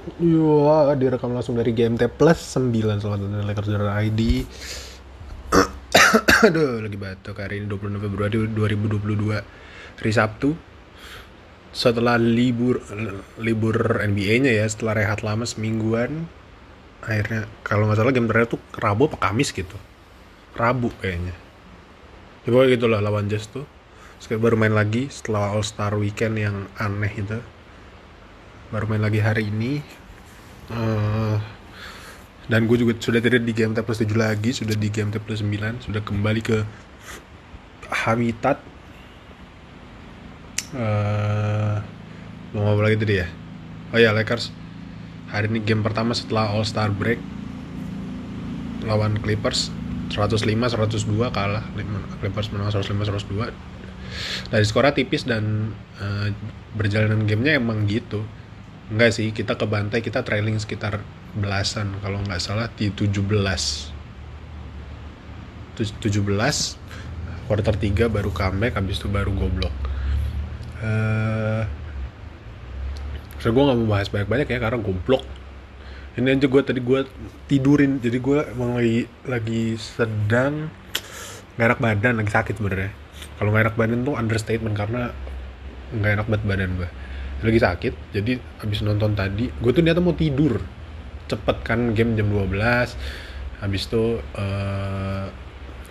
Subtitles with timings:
[0.00, 4.20] Wah, direkam langsung dari GMT Plus 9 Selamat datang di Lakers Darah ID
[6.48, 10.56] Aduh, lagi batuk hari ini 26 Februari 2022 Hari Sabtu.
[11.76, 12.80] Setelah libur
[13.36, 16.24] libur NBA-nya ya Setelah rehat lama semingguan
[17.04, 19.76] Akhirnya, kalau nggak salah game terakhir tuh Rabu apa Kamis gitu.
[20.56, 21.36] Rabu kayaknya.
[22.44, 23.68] Ya pokoknya gitu lah lawan Jazz tuh.
[24.24, 27.40] Kayak baru main lagi setelah All Star Weekend yang aneh itu.
[28.70, 29.82] Baru main lagi hari ini
[30.74, 31.36] uh,
[32.50, 35.86] dan gue juga sudah tidak di game plus 7 lagi sudah di game plus 9
[35.86, 36.58] sudah kembali ke
[37.90, 38.58] habitat.
[40.70, 41.82] Uh,
[42.54, 43.26] mau ngomong lagi tadi ya?
[43.90, 44.54] Oh ya Lakers.
[45.30, 47.18] Hari ini game pertama setelah All Star break
[48.86, 49.70] lawan Clippers.
[50.10, 51.62] 105 102 kalah.
[52.18, 52.90] Clippers menang 105
[53.30, 53.70] 102
[54.50, 55.70] dari skornya tipis dan
[56.02, 56.28] uh,
[56.74, 58.26] berjalanan gamenya emang gitu
[58.90, 60.98] Enggak sih, kita ke bantai kita trailing sekitar
[61.38, 63.22] belasan kalau nggak salah di 17.
[65.78, 66.26] 17
[67.46, 69.72] quarter 3 baru comeback habis itu baru goblok.
[70.82, 71.62] Uh,
[73.38, 75.22] so gue nggak mau bahas banyak-banyak ya karena goblok.
[76.18, 77.06] Ini aja gue tadi gue
[77.46, 80.66] tidurin jadi gue emang lagi, lagi sedang
[81.54, 82.90] nggak enak badan lagi sakit sebenarnya.
[83.38, 85.14] Kalau nggak enak badan tuh understatement karena
[85.94, 86.90] nggak enak banget badan gue
[87.46, 90.60] lagi sakit jadi habis nonton tadi gue tuh niatnya mau tidur.
[91.30, 92.50] Cepet kan game jam 12
[93.60, 95.28] habis itu uh,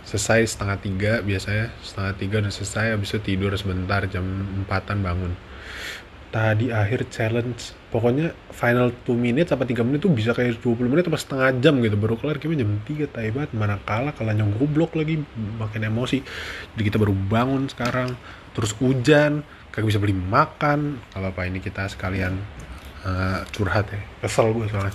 [0.10, 4.26] selesai setengah tiga biasanya setengah tiga udah selesai habis itu tidur sebentar jam
[4.66, 5.34] empatan bangun.
[6.30, 11.06] Tadi akhir challenge pokoknya final 2 menit sampai 3 menit tuh bisa kayak 20 menit
[11.10, 15.22] atau setengah jam gitu baru kelar game jam 3 taibat mana kalah kalahnya goblok lagi
[15.58, 16.22] makin emosi.
[16.74, 18.14] Jadi kita baru bangun sekarang
[18.54, 19.46] terus hujan
[19.80, 22.36] kagak bisa beli makan kalau apa ini kita sekalian
[23.08, 24.04] uh, curhat ya.
[24.20, 24.92] Kesel gue soalnya.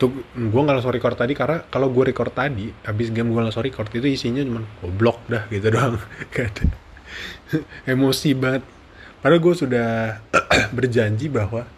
[0.00, 3.60] Tuh gue nggak langsung record tadi karena kalau gue record tadi habis game gue langsung
[3.60, 6.00] record itu isinya cuma goblok dah gitu doang.
[6.32, 6.64] Gak
[7.84, 8.64] emosi banget.
[9.20, 9.88] Padahal gue sudah
[10.76, 11.68] berjanji bahwa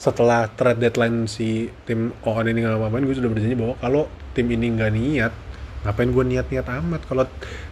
[0.00, 4.48] setelah trade deadline si tim ON ini nggak ngapain gue sudah berjanji bahwa kalau tim
[4.48, 5.32] ini nggak niat
[5.86, 7.02] ngapain gue niat-niat amat?
[7.06, 7.24] Kalau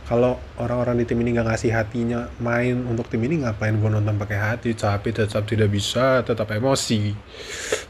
[0.06, 4.14] kalau orang-orang di tim ini nggak ngasih hatinya main untuk tim ini ngapain gue nonton
[4.14, 4.70] pakai hati?
[4.78, 7.10] Tapi tetap tidak bisa tetap emosi.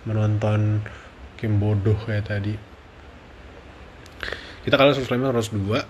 [0.08, 0.80] Menonton
[1.36, 2.54] game bodoh kayak tadi.
[4.64, 5.80] Kita kalah 105 dua.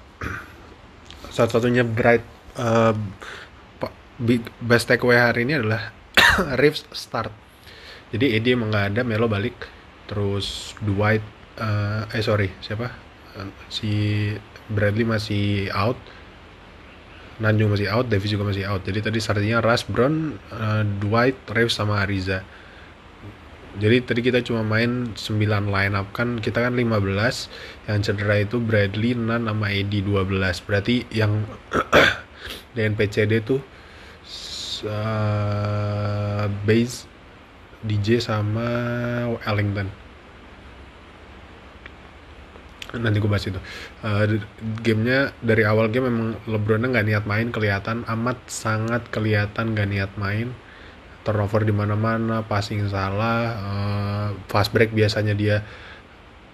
[1.33, 2.25] Satu-satunya bright
[2.61, 2.93] uh,
[4.21, 5.93] big best takeaway hari ini adalah
[6.61, 7.33] Reeves start.
[8.11, 9.57] Jadi Eddie emang nggak ada Melo balik.
[10.07, 11.25] Terus Dwight
[11.59, 13.06] uh, eh sorry siapa
[13.69, 14.33] si
[14.71, 15.99] Bradley masih out
[17.37, 18.81] Nanjung masih out, Davis juga masih out.
[18.89, 22.41] Jadi tadi startingnya Russ, Brown, uh, Dwight, Reeves sama Ariza.
[23.77, 26.97] Jadi tadi kita cuma main 9 line up kan kita kan 15
[27.93, 30.65] yang cedera itu Bradley, Nan sama Eddie 12.
[30.65, 31.45] Berarti yang
[32.73, 33.61] DNPCD tuh
[34.89, 37.05] uh, base
[37.85, 38.65] DJ sama
[39.45, 40.06] Ellington
[43.01, 43.61] nanti gue bahas itu.
[44.03, 44.41] Uh,
[44.83, 50.13] gamenya dari awal game memang LeBron nggak niat main kelihatan amat sangat kelihatan nggak niat
[50.17, 50.53] main.
[51.27, 55.67] Turnover di mana-mana passing salah uh, fast break biasanya dia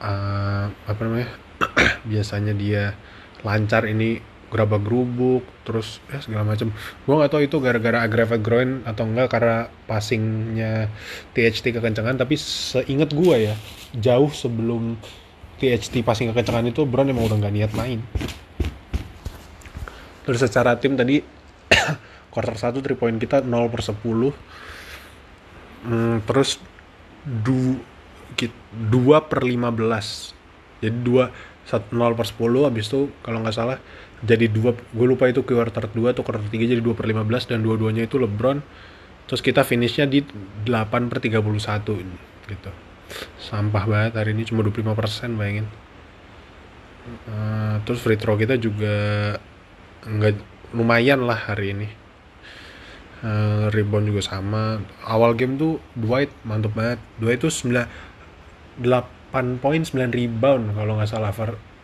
[0.00, 1.28] uh, apa namanya
[2.10, 2.96] biasanya dia
[3.44, 8.70] lancar ini gerabak gerubuk terus ya segala macam gue nggak tahu itu gara-gara aggravated groin
[8.84, 10.92] atau enggak karena passingnya
[11.32, 13.54] THT kekencangan tapi seingat gue ya
[13.96, 15.00] jauh sebelum
[15.62, 18.02] THT passing kekencangan itu Brown emang udah nggak niat main.
[20.26, 21.22] Terus secara tim tadi
[22.34, 23.94] quarter 1 3 point kita 0 per 10
[25.86, 26.58] hmm, terus
[27.22, 27.78] du,
[28.34, 31.30] 2 per 15 jadi 2
[31.94, 33.78] 0 per 10 habis itu kalau nggak salah
[34.22, 37.58] jadi 2 gue lupa itu quarter 2 atau quarter 3 jadi 2 per 15 dan
[37.62, 38.62] dua-duanya itu LeBron.
[39.26, 41.42] Terus kita finishnya di 8 per 31
[42.46, 42.70] gitu
[43.38, 45.66] sampah banget hari ini cuma 25% bayangin.
[47.26, 48.94] Uh, terus free throw kita juga
[50.06, 50.38] nggak
[50.76, 51.88] lumayan lah hari ini.
[53.22, 54.82] Uh, rebound juga sama.
[55.06, 56.98] Awal game tuh Dwight mantep banget.
[57.22, 57.86] Dwight itu 9
[58.80, 61.32] 8 poin 9 rebound kalau nggak salah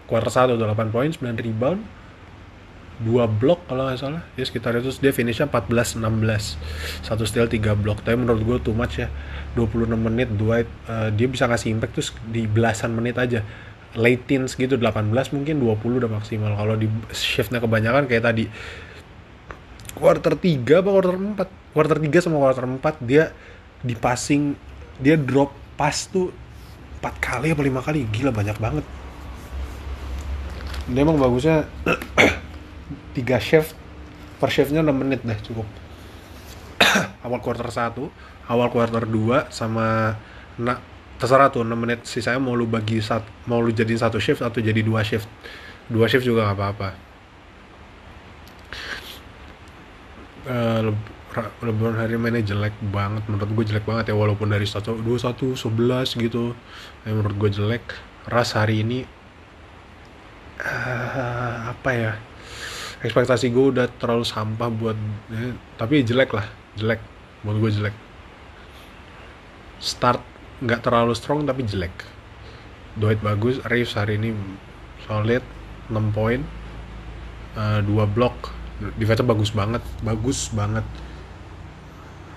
[0.08, 1.84] quarter 1 tuh 8 poin 9 rebound
[2.98, 4.22] dua blok kalau nggak salah.
[4.34, 4.90] Ya sekitar itu.
[4.98, 8.02] Dia finishnya 14 16 satu steal tiga blok.
[8.02, 9.08] Tapi menurut gue too much ya.
[9.54, 13.46] 26 menit Dwight uh, dia bisa ngasih impact tuh di belasan menit aja.
[13.96, 16.52] Late teens gitu 18 mungkin 20 udah maksimal.
[16.58, 18.44] Kalau di shiftnya kebanyakan kayak tadi.
[19.94, 23.34] Quarter 3 apa quarter 4 quarter 3 sama quarter 4 dia
[23.82, 24.54] di passing
[24.98, 26.34] dia drop pas tuh
[26.98, 28.10] empat kali apa lima kali.
[28.10, 28.84] Gila banyak banget.
[30.90, 31.68] Dia emang bagusnya
[33.12, 33.76] tiga shift
[34.38, 35.66] per shiftnya 6 menit deh cukup.
[37.26, 40.16] Awal quarter 1 awal quarter 2 sama
[40.56, 40.80] nah,
[41.20, 44.58] terserah tuh 6 menit sisanya mau lu bagi sat, mau lu jadiin satu shift atau
[44.58, 45.28] jadi dua shift.
[45.88, 46.88] Dua shift juga nggak apa-apa.
[50.48, 50.96] Uh,
[51.60, 55.52] LeBron hari mainnya jelek banget menurut gue jelek banget ya walaupun dari satu dua satu
[55.52, 56.56] sebelas gitu.
[57.04, 57.84] Ya, menurut gue jelek.
[58.28, 59.04] Ras hari ini
[60.60, 62.12] uh, apa ya
[62.98, 64.98] ekspektasi gue udah terlalu sampah buat
[65.30, 67.00] ya, tapi jelek lah jelek.
[67.46, 67.94] Menurut gue jelek.
[69.78, 70.22] Start
[70.58, 71.94] nggak terlalu strong tapi jelek.
[72.98, 74.34] Dwight bagus Reeves hari ini
[75.06, 75.42] solid
[75.86, 76.42] 6 poin
[77.54, 78.54] uh, 2 blok.
[78.98, 80.82] Defense bagus banget bagus banget.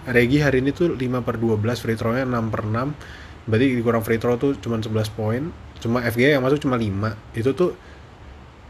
[0.05, 4.05] Regi hari ini tuh 5 per 12 free throw nya 6 per 6 berarti kurang
[4.05, 5.49] free throw tuh cuma 11 poin
[5.81, 7.73] cuma FG yang masuk cuma 5 itu tuh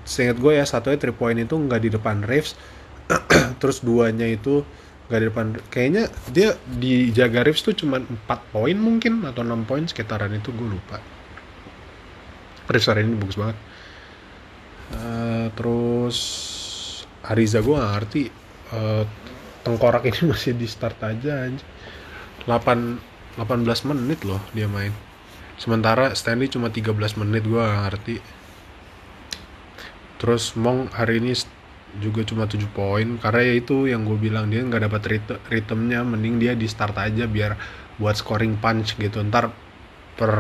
[0.06, 2.58] seingat gue ya satunya 3 point itu nggak di depan Reeves
[3.62, 4.66] terus duanya itu
[5.12, 9.84] nggak di depan kayaknya dia dijaga Reeves tuh cuma 4 poin mungkin atau 6 poin
[9.84, 10.98] sekitaran itu gue lupa.
[12.72, 13.58] Reeves hari ini bagus banget.
[14.92, 16.18] Uh, terus
[17.24, 18.22] Ariza gue gak ngerti
[18.76, 19.04] uh,
[19.64, 21.64] tengkorak ini masih di start aja aja
[22.48, 24.92] 8 18 menit loh dia main.
[25.56, 28.16] Sementara Stanley cuma 13 menit gue gak ngerti
[30.22, 31.34] terus Mong hari ini
[31.98, 35.02] juga cuma 7 poin karena ya itu yang gue bilang dia nggak dapat
[35.50, 37.58] ritmenya mending dia di start aja biar
[37.98, 39.20] buat scoring punch gitu.
[39.26, 39.50] Ntar
[40.16, 40.34] per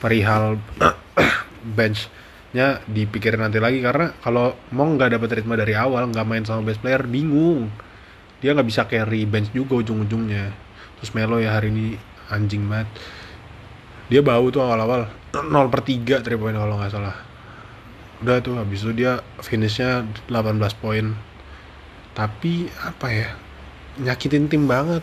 [0.00, 0.56] perihal
[1.76, 6.64] benchnya dipikirin nanti lagi karena kalau Mong nggak dapat ritme dari awal nggak main sama
[6.64, 7.68] best player bingung.
[8.40, 10.48] Dia nggak bisa carry bench juga ujung-ujungnya.
[10.98, 11.94] Terus Melo ya hari ini
[12.32, 12.88] anjing banget.
[14.08, 15.06] Dia bau tuh awal-awal.
[15.54, 17.33] 0 per 3 3 poin kalau nggak salah
[18.22, 21.16] udah tuh habis itu dia finishnya 18 poin.
[22.14, 23.28] Tapi apa ya
[23.98, 25.02] nyakitin tim banget.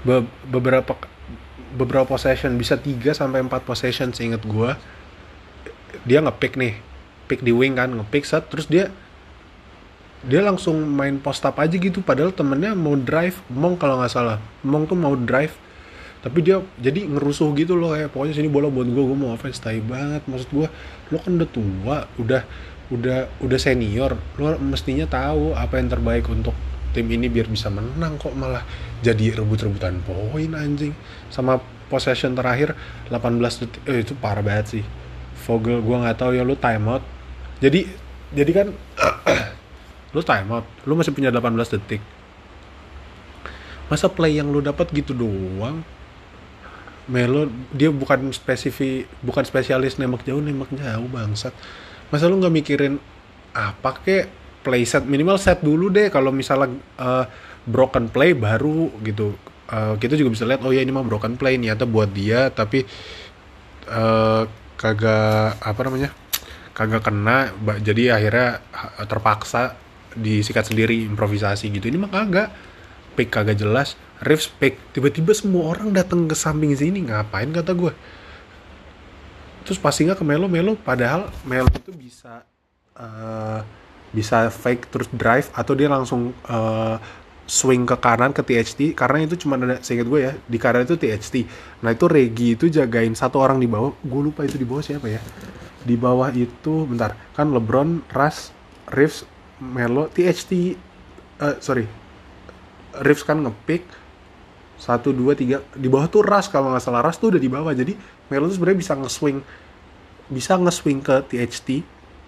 [0.00, 0.96] Be beberapa
[1.76, 4.80] beberapa possession bisa 3 sampai 4 possession seingat gua.
[6.08, 6.74] Dia nge-pick nih
[7.30, 8.90] pick di wing kan nge-pick set terus dia
[10.26, 12.04] dia langsung main post up aja gitu.
[12.04, 14.36] Padahal temennya mau drive Mong kalau nggak salah.
[14.60, 15.56] Mong tuh mau drive
[16.20, 19.56] tapi dia jadi ngerusuh gitu loh kayak pokoknya sini bola buat gue gue mau offense.
[19.56, 20.68] Tai banget maksud gue
[21.12, 22.42] lo kan udah tua udah
[22.92, 26.52] udah udah senior lo mestinya tahu apa yang terbaik untuk
[26.92, 28.66] tim ini biar bisa menang kok malah
[29.00, 30.92] jadi rebut-rebutan poin anjing.
[31.32, 31.56] Sama
[31.88, 32.76] possession terakhir
[33.08, 34.84] 18 detik eh, itu parah banget sih.
[35.48, 37.00] Vogel gue nggak tahu ya lo timeout
[37.60, 37.88] jadi
[38.32, 38.68] jadi kan
[40.16, 42.04] lu time out lu masih punya 18 detik.
[43.88, 45.80] Masa play yang lu dapat gitu doang
[47.10, 51.50] Melo dia bukan spesifik bukan spesialis nembak jauh nembak jauh bangsat.
[52.14, 53.02] Masa lu nggak mikirin
[53.50, 54.24] apa kek
[54.62, 55.02] play set?
[55.02, 56.70] Minimal set dulu deh kalau misalnya
[57.02, 57.26] uh,
[57.66, 59.34] broken play baru gitu.
[59.70, 62.50] Uh, kita juga bisa lihat oh ya ini mah broken play nih atau buat dia
[62.50, 62.82] tapi
[63.90, 64.42] uh,
[64.74, 66.10] kagak apa namanya
[66.74, 68.62] kagak kena jadi akhirnya
[69.04, 69.74] terpaksa
[70.14, 71.90] disikat sendiri improvisasi gitu.
[71.90, 72.48] Ini mah kagak
[73.14, 77.92] pick kagak jelas riff pick tiba-tiba semua orang datang ke samping sini ngapain kata gue
[79.64, 82.44] terus pasti nggak ke Melo Melo padahal Melo itu bisa
[82.96, 83.60] uh,
[84.10, 86.98] bisa fake terus drive atau dia langsung uh,
[87.50, 90.94] swing ke kanan ke THT karena itu cuma ada seingat gue ya di kanan itu
[90.94, 91.46] THT
[91.82, 93.90] nah itu Regi itu jagain satu orang di bawah.
[94.06, 95.18] Gue lupa itu di bawah siapa ya.
[95.82, 97.18] Di bawah itu bentar.
[97.34, 98.54] Kan LeBron Russ
[98.94, 99.26] Reeves
[99.58, 100.78] Melo THT
[101.42, 101.99] uh, eh, sorry
[102.98, 103.86] Reeves kan ngepick
[104.80, 105.62] satu dua tiga.
[105.76, 107.04] Di bawah tuh Ras kalau nggak salah.
[107.04, 107.70] Ras tuh udah di bawah.
[107.70, 107.94] Jadi
[108.32, 109.38] Melo tuh sebenarnya bisa nge-swing
[110.30, 111.68] bisa nge-swing ke THT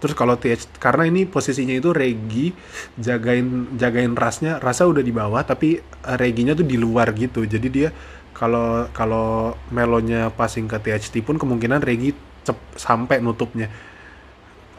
[0.02, 2.50] terus kalau THT karena ini posisinya itu Regi
[2.98, 7.46] jagain jagain Rasnya Rasa udah di bawah tapi eh, Reginya tuh di luar gitu.
[7.46, 7.94] Jadi dia
[8.34, 12.10] kalau kalau Melonya passing ke THT pun kemungkinan Regi
[12.42, 13.70] cep sampai nutupnya.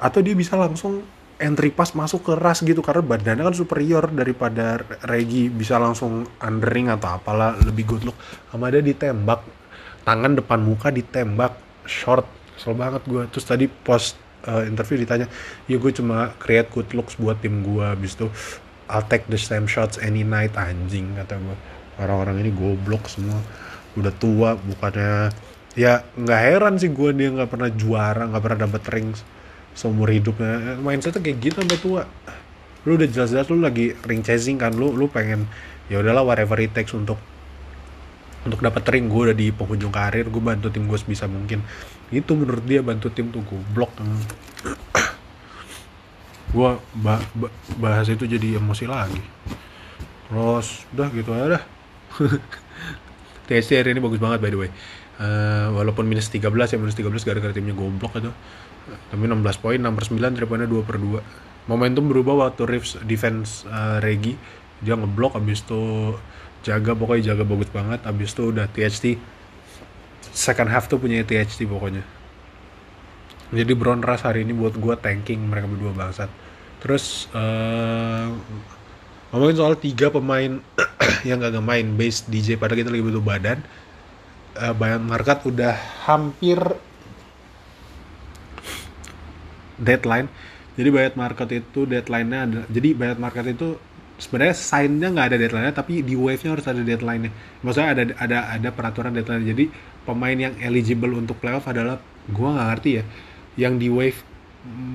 [0.04, 1.08] Atau dia bisa langsung
[1.42, 5.50] entry pass masuk ke ras gitu karena badannya kan superior daripada Regi.
[5.50, 8.18] Bisa langsung undering atau apalah lebih good look.
[8.50, 9.42] Sama dia ditembak.
[10.04, 11.58] Tangan depan muka ditembak.
[11.88, 12.26] Short.
[12.54, 14.14] Kesel banget gue terus tadi post
[14.46, 15.26] uh, interview ditanya
[15.66, 18.30] ya gue cuma create good looks buat tim gue abis itu
[18.94, 21.58] I'll take the same shots any night anjing kata gue
[21.98, 23.42] orang-orang ini goblok semua.
[23.98, 25.34] Udah tua bukannya
[25.74, 29.20] ya nggak heran sih gue dia nggak pernah juara nggak pernah dapet rings
[29.74, 32.02] seumur hidupnya mindsetnya kayak gitu sampai tua.
[32.86, 35.50] Lu udah jelas-jelas lu lagi ring chasing kan lu lu pengen
[35.90, 37.18] ya udahlah whatever it takes untuk
[38.46, 39.10] untuk dapat ring.
[39.10, 41.66] Gue udah di penghujung karir gue bantu tim gue sebisa mungkin.
[42.14, 43.92] Itu menurut dia bantu tim tuh goblok.
[46.54, 46.70] Gue
[47.02, 47.22] bah
[47.82, 49.22] bahas itu jadi emosi lagi.
[50.30, 51.64] Terus udah gitu aja dah.
[53.44, 54.72] TSC ini bagus banget by the way
[55.20, 58.32] uh, walaupun minus 13 ya minus 13 gara-gara timnya goblok itu.
[58.84, 63.00] Tapi 16 poin 6 per 9 3 poinnya 2 per 2 momentum berubah waktu Reeves
[63.08, 64.36] defense uh, Regi
[64.84, 66.12] dia ngeblok abis itu
[66.64, 68.04] jaga pokoknya jaga bagus banget.
[68.04, 69.16] Abis itu udah THT
[70.36, 72.04] second half tuh punya THT pokoknya.
[73.54, 76.28] Jadi Brown Rush hari ini buat gue tanking mereka berdua bangsat.
[76.84, 78.28] Terus uh,
[79.32, 80.60] ngomongin soal tiga pemain
[81.28, 83.64] yang gak main base DJ pada kita lagi butuh badan
[84.58, 85.74] uh, Bayern Market udah
[86.06, 86.60] hampir
[89.78, 90.28] deadline
[90.74, 93.78] jadi Bayern Market itu deadline-nya ada jadi Bayern Market itu
[94.18, 97.32] sebenarnya sign-nya nggak ada deadline-nya tapi di wave-nya harus ada deadline-nya.
[97.66, 99.46] Maksudnya ada ada ada peraturan deadline.
[99.46, 99.68] Jadi
[100.08, 101.98] pemain yang eligible untuk playoff adalah
[102.30, 103.04] gua nggak ngerti ya.
[103.58, 104.20] Yang di wave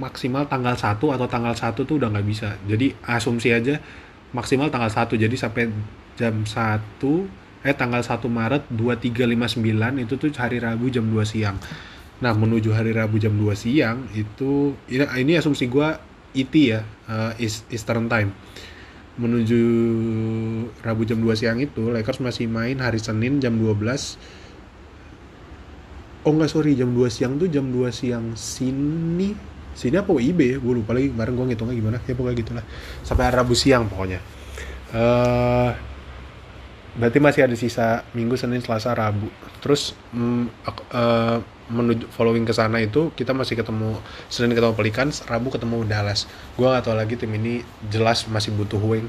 [0.01, 2.57] maksimal tanggal 1 atau tanggal 1 tuh udah nggak bisa.
[2.65, 3.77] Jadi asumsi aja
[4.33, 5.19] maksimal tanggal 1.
[5.19, 5.69] Jadi sampai
[6.17, 6.57] jam 1
[7.67, 11.59] eh tanggal 1 Maret 2359 itu tuh hari Rabu jam 2 siang.
[12.19, 15.99] Nah, menuju hari Rabu jam 2 siang itu ini, ini asumsi gua
[16.35, 18.31] IT ya, uh, Eastern Time.
[19.19, 19.63] Menuju
[20.83, 24.39] Rabu jam 2 siang itu Lakers masih main hari Senin jam 12
[26.27, 29.33] oh enggak sorry jam 2 siang tuh jam 2 siang sini.
[29.79, 30.57] Sini apa WIB ya?
[30.59, 31.99] Gue lupa lagi kemarin gue ngitungnya gimana.
[32.03, 32.65] Ya pokoknya gitulah.
[33.07, 34.19] Sampai Rabu siang pokoknya.
[34.91, 35.71] Uh,
[36.99, 39.31] berarti masih ada sisa Minggu Senin Selasa Rabu.
[39.63, 40.45] Terus mm,
[40.93, 41.39] uh,
[41.71, 46.27] menuju following ke sana itu kita masih ketemu Senin ketemu Pelicans, Rabu ketemu Dallas.
[46.59, 49.07] Gua nggak tahu lagi tim ini jelas masih butuh wing.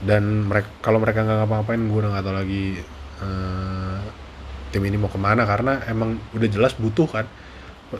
[0.00, 2.64] Dan mereka kalau mereka nggak ngapa-ngapain gue udah nggak tahu lagi
[3.20, 4.00] uh,
[4.72, 5.42] tim ini mau ke mana.
[5.44, 7.26] Karena emang udah jelas butuh kan.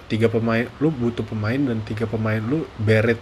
[0.07, 3.19] Tiga pemain lu butuh pemain dan tiga pemain lu beret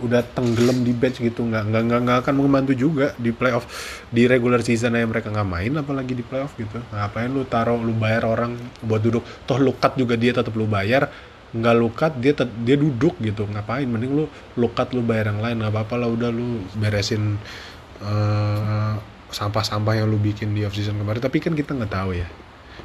[0.00, 1.46] udah tenggelam di bench gitu.
[1.46, 3.64] Nggak nggak nggak, nggak akan membantu juga di playoff.
[4.12, 6.76] Di regular season aja mereka nggak main apalagi di playoff gitu.
[6.92, 9.24] Ngapain lu taruh lu bayar orang buat duduk?
[9.48, 11.08] Toh lukat juga dia tetap lu bayar.
[11.56, 13.48] Nggak lukat dia dia duduk gitu.
[13.48, 13.88] Ngapain?
[13.88, 14.24] Mending lu
[14.60, 15.56] lukat lu bayar yang lain.
[15.64, 17.40] Nggak apa-apa lah udah lu beresin
[18.04, 18.94] uh,
[19.32, 21.24] sampah-sampah yang lu bikin di off season kemarin.
[21.24, 22.28] Tapi kan kita nggak tahu ya.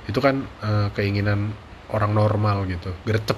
[0.08, 1.52] Itu kan uh, keinginan
[1.92, 2.96] orang normal gitu.
[3.04, 3.36] Gercep.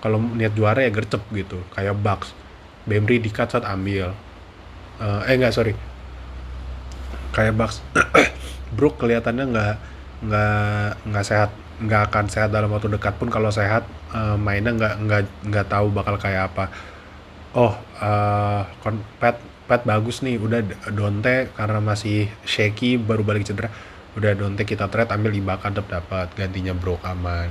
[0.00, 1.60] Kalau niat juara ya gercep gitu.
[1.76, 2.49] Kayak Bucks
[2.88, 4.12] Bembry di cut saat ambil.
[5.00, 5.72] Uh, eh nggak sorry.
[7.36, 7.84] Kayak Bucks.
[8.76, 9.74] Brook kelihatannya nggak
[10.24, 11.50] nggak nggak sehat.
[11.80, 15.92] Nggak akan sehat dalam waktu dekat pun kalau sehat uh, mainnya nggak nggak nggak tahu
[15.92, 16.68] bakal kayak apa.
[17.56, 18.62] Oh uh,
[19.20, 19.36] Pat
[19.68, 20.40] Pat bagus nih.
[20.40, 23.68] Udah Donte karena masih shaky baru balik cedera.
[24.16, 26.32] Udah Donte kita trade ambil Ibaka tetap dapat.
[26.36, 27.48] Gantinya Brook aman.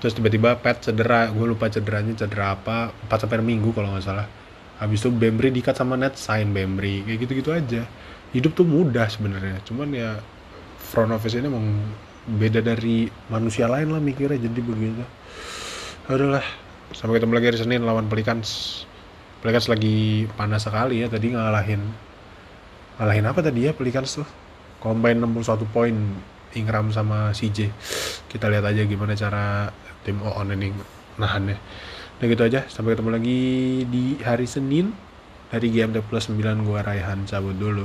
[0.00, 1.28] Terus tiba-tiba Pat cedera.
[1.32, 2.92] Gue lupa cederanya cedera apa.
[3.08, 4.41] 4 sampai minggu kalau nggak salah
[4.82, 7.86] habis itu Bembry dikat sama net sign Bembry kayak gitu-gitu aja.
[8.34, 10.18] Hidup tuh mudah sebenarnya cuman ya
[10.76, 11.78] front office ini emang
[12.26, 15.06] beda dari manusia lain lah mikirnya jadi begitu.
[16.10, 16.42] Adalah
[16.90, 18.82] sampai ketemu lagi hari Senin lawan Pelicans.
[19.38, 21.82] Pelicans lagi panas sekali ya tadi ngalahin
[22.98, 24.28] ngalahin apa tadi ya Pelicans tuh?
[24.82, 25.94] Combine 61 poin
[26.58, 27.70] Ingram sama CJ
[28.28, 29.68] kita lihat aja gimana cara
[30.02, 30.68] tim OON ini
[31.20, 31.56] nahannya
[32.22, 33.40] Udah gitu aja, sampai ketemu lagi
[33.90, 34.94] di hari Senin
[35.50, 37.82] dari GMT Plus 9 gua Raihan cabut dulu.